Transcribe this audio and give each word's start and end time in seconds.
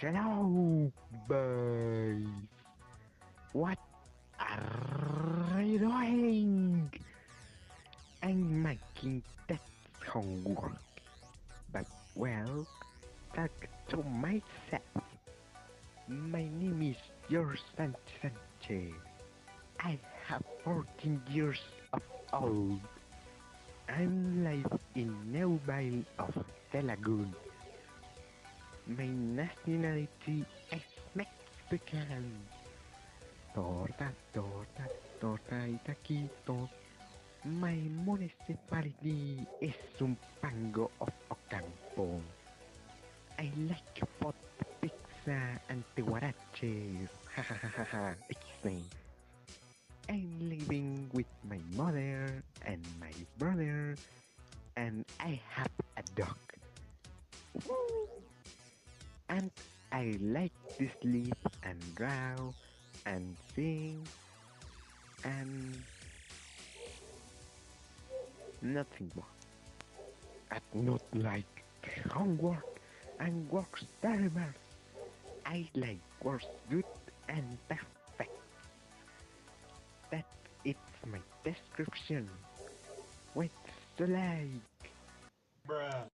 Hello, 0.00 0.92
boys. 1.26 2.22
What 3.52 3.78
are 4.38 5.60
you 5.60 5.80
doing? 5.80 6.88
I'm 8.22 8.62
making 8.62 9.24
that 9.48 9.60
homework. 10.06 10.78
But 11.72 11.86
well, 12.14 12.64
talk 13.34 13.50
to 13.88 13.96
myself. 14.04 15.02
My 16.06 16.46
name 16.46 16.94
is 16.94 16.96
George 17.28 17.58
Sanchez. 17.76 18.94
I 19.80 19.98
have 20.28 20.44
14 20.62 21.22
years 21.28 21.58
of 21.92 22.02
old. 22.32 22.78
I'm 23.88 24.44
live 24.44 24.78
in 24.94 25.10
Neubile 25.32 26.04
of 26.20 26.38
Telagoon. 26.72 27.34
My 28.88 29.04
nationality 29.04 30.48
is 30.72 30.88
Mexican. 31.12 32.40
Torta, 33.54 34.08
torta, 34.32 34.88
torta 35.20 35.68
y 35.68 35.76
taquitos. 35.84 36.70
My 37.44 37.76
municipality 37.76 39.46
is 39.60 39.76
Zumpango 39.98 40.88
of 41.04 41.12
Ocampo. 41.30 42.22
I 43.38 43.52
like 43.68 44.00
pot 44.20 44.34
pizza 44.80 45.60
and 45.68 45.84
huaraches. 45.94 47.12
Ha 47.36 47.42
ha 47.44 47.56
ha 47.60 47.68
ha 47.68 47.84
ha. 47.84 48.14
It's 48.30 48.64
me. 48.64 48.82
I'm 50.08 50.32
living 50.40 51.10
with 51.12 51.28
my 51.44 51.60
mother 51.76 52.42
and 52.64 52.80
my 52.98 53.12
brother, 53.36 53.96
and 54.80 55.04
I 55.20 55.38
have 55.52 55.68
a 55.98 56.02
dog. 56.16 56.40
Woo! 57.68 58.17
And 59.28 59.50
I 59.92 60.16
like 60.20 60.52
to 60.78 60.88
sleep 61.00 61.36
and 61.62 61.78
draw 61.94 62.52
and 63.06 63.36
sing 63.54 64.06
and 65.24 65.82
nothing 68.62 69.10
more. 69.14 69.24
I 70.50 70.58
do 70.72 70.82
not 70.82 71.02
like 71.14 71.64
homework 72.10 72.66
and 73.20 73.50
works 73.50 73.84
very 74.02 74.28
well. 74.28 74.54
I 75.46 75.68
like 75.74 76.00
works 76.22 76.46
good 76.70 76.84
and 77.28 77.58
perfect. 77.68 78.30
That 80.10 80.24
it's 80.64 80.78
my 81.06 81.20
description. 81.44 82.28
What's 83.34 83.52
the 83.96 84.06
like? 84.06 84.62
Bruh. 85.66 86.08